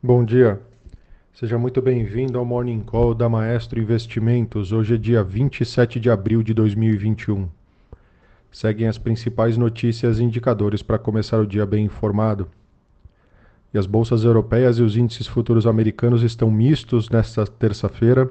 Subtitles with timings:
[0.00, 0.60] Bom dia.
[1.34, 4.70] Seja muito bem-vindo ao Morning Call da Maestro Investimentos.
[4.70, 7.48] Hoje é dia 27 de abril de 2021.
[8.48, 12.48] Seguem as principais notícias e indicadores para começar o dia bem informado.
[13.74, 18.30] E as bolsas europeias e os índices futuros americanos estão mistos nesta terça-feira,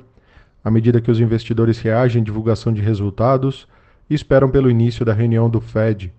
[0.63, 3.67] à medida que os investidores reagem à divulgação de resultados
[4.09, 6.13] e esperam pelo início da reunião do Fed.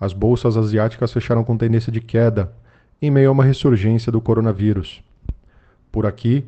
[0.00, 2.52] As bolsas asiáticas fecharam com tendência de queda
[3.00, 5.02] em meio a uma ressurgência do coronavírus.
[5.92, 6.44] Por aqui,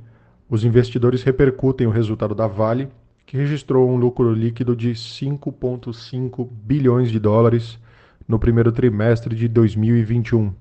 [0.48, 2.88] os investidores repercutem o resultado da Vale,
[3.26, 7.78] que registrou um lucro líquido de 5,5 bilhões de dólares
[8.26, 10.54] no primeiro trimestre de 2021,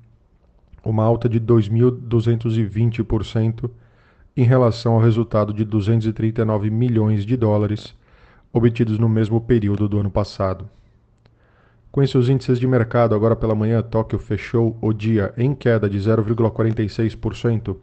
[0.84, 3.70] uma alta de 2.220%
[4.36, 7.96] em relação ao resultado de 239 milhões de dólares
[8.54, 10.70] obtidos no mesmo período do ano passado.
[11.92, 15.98] Com seus índices de mercado, agora pela manhã, Tóquio fechou o dia em queda de
[15.98, 17.76] 0,46%.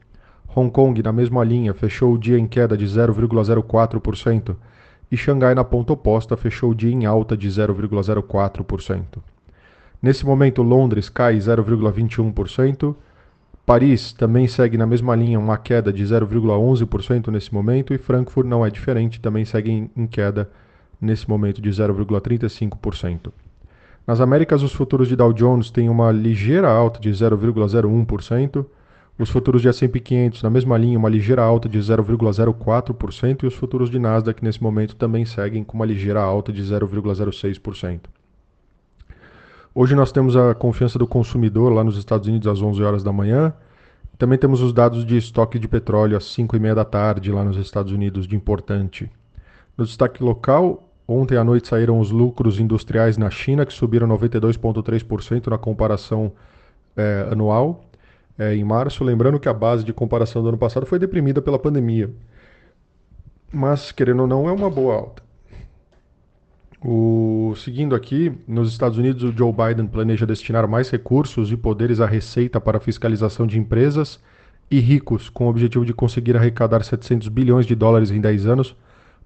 [0.54, 4.54] Hong Kong, na mesma linha, fechou o dia em queda de 0,04%.
[5.10, 9.18] E Xangai, na ponta oposta, fechou o dia em alta de 0,04%.
[10.00, 12.94] Nesse momento, Londres cai 0,21%.
[13.66, 17.92] Paris também segue na mesma linha, uma queda de 0,11% nesse momento.
[17.94, 20.48] E Frankfurt não é diferente, também segue em queda
[21.00, 23.32] nesse momento de 0,35%.
[24.06, 28.66] Nas Américas, os futuros de Dow Jones têm uma ligeira alta de 0,01%,
[29.18, 33.54] os futuros de S&P 500 na mesma linha, uma ligeira alta de 0,04%, e os
[33.54, 38.00] futuros de Nasdaq nesse momento também seguem com uma ligeira alta de 0,06%.
[39.74, 43.12] Hoje nós temos a confiança do consumidor lá nos Estados Unidos às 11 horas da
[43.12, 43.54] manhã.
[44.18, 47.42] Também temos os dados de estoque de petróleo às 5 e meia da tarde lá
[47.42, 49.10] nos Estados Unidos, de importante.
[49.76, 55.48] No destaque local, Ontem à noite saíram os lucros industriais na China, que subiram 92,3%
[55.48, 56.32] na comparação
[56.96, 57.84] é, anual
[58.38, 59.04] é, em março.
[59.04, 62.10] Lembrando que a base de comparação do ano passado foi deprimida pela pandemia.
[63.52, 65.22] Mas, querendo ou não, é uma boa alta.
[66.82, 72.00] O, seguindo aqui, nos Estados Unidos, o Joe Biden planeja destinar mais recursos e poderes
[72.00, 74.20] à Receita para fiscalização de empresas
[74.70, 78.76] e ricos, com o objetivo de conseguir arrecadar 700 bilhões de dólares em 10 anos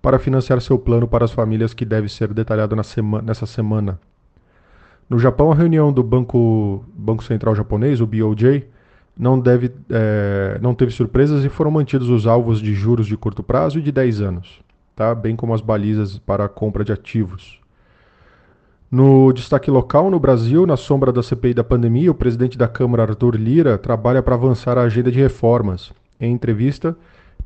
[0.00, 3.98] para financiar seu plano para as famílias que deve ser detalhado nessa semana.
[5.08, 8.64] No Japão, a reunião do Banco, Banco Central Japonês, o BOJ,
[9.18, 13.42] não, deve, é, não teve surpresas e foram mantidos os alvos de juros de curto
[13.42, 14.60] prazo e de 10 anos,
[14.94, 15.14] tá?
[15.14, 17.58] bem como as balizas para a compra de ativos.
[18.90, 23.02] No destaque local, no Brasil, na sombra da CPI da pandemia, o presidente da Câmara,
[23.02, 25.92] Arthur Lira, trabalha para avançar a agenda de reformas.
[26.18, 26.96] Em entrevista,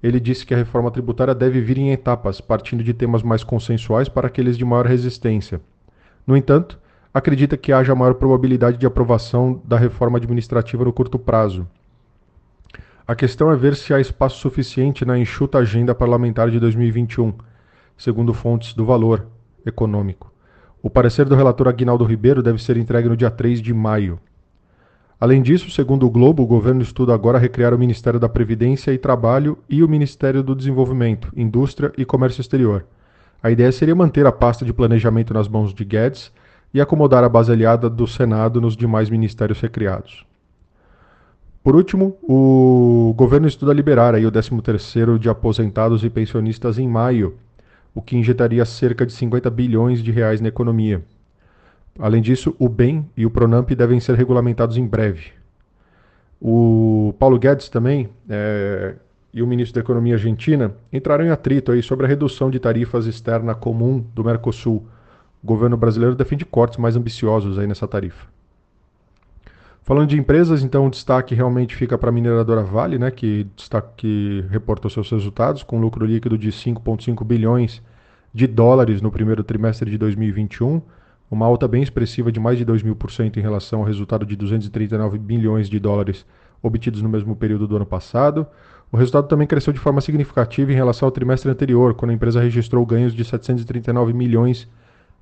[0.02, 4.08] ele disse que a reforma tributária deve vir em etapas, partindo de temas mais consensuais
[4.08, 5.60] para aqueles de maior resistência.
[6.26, 6.78] No entanto,
[7.14, 11.66] acredita que haja maior probabilidade de aprovação da reforma administrativa no curto prazo.
[13.06, 17.34] A questão é ver se há espaço suficiente na enxuta agenda parlamentar de 2021,
[17.96, 19.26] segundo fontes do valor
[19.66, 20.32] econômico.
[20.82, 24.18] O parecer do relator Aguinaldo Ribeiro deve ser entregue no dia 3 de maio.
[25.22, 28.98] Além disso, segundo o Globo, o governo estuda agora recriar o Ministério da Previdência e
[28.98, 32.84] Trabalho e o Ministério do Desenvolvimento, Indústria e Comércio Exterior.
[33.40, 36.32] A ideia seria manter a pasta de planejamento nas mãos de Guedes
[36.74, 40.26] e acomodar a base aliada do Senado nos demais ministérios recriados.
[41.62, 47.36] Por último, o governo estuda liberar aí o 13º de aposentados e pensionistas em maio,
[47.94, 51.00] o que injetaria cerca de 50 bilhões de reais na economia.
[51.98, 55.32] Além disso, o BEM e o Pronamp devem ser regulamentados em breve.
[56.40, 58.94] O Paulo Guedes também é,
[59.32, 63.06] e o ministro da Economia argentina entraram em atrito aí sobre a redução de tarifas
[63.06, 64.86] externa comum do Mercosul.
[65.42, 68.26] O governo brasileiro defende cortes mais ambiciosos aí nessa tarifa.
[69.82, 73.88] Falando de empresas, então o destaque realmente fica para a mineradora Vale, né, que, destaque,
[73.96, 77.82] que reportou seus resultados com lucro líquido de 5,5 bilhões
[78.32, 80.80] de dólares no primeiro trimestre de 2021
[81.34, 84.26] uma alta bem expressiva de mais de 2 mil por cento em relação ao resultado
[84.26, 86.26] de 239 bilhões de dólares
[86.62, 88.46] obtidos no mesmo período do ano passado.
[88.90, 92.40] O resultado também cresceu de forma significativa em relação ao trimestre anterior, quando a empresa
[92.40, 94.68] registrou ganhos de 739 milhões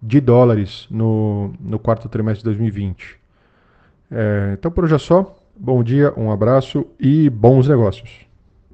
[0.02, 3.16] de dólares no, no quarto trimestre de 2020.
[4.10, 5.36] É, então por hoje é só.
[5.56, 8.29] Bom dia, um abraço e bons negócios.